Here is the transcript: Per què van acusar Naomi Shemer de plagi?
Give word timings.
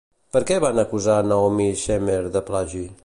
Per 0.35 0.39
què 0.51 0.55
van 0.63 0.81
acusar 0.83 1.17
Naomi 1.33 1.69
Shemer 1.83 2.19
de 2.39 2.43
plagi? 2.49 2.87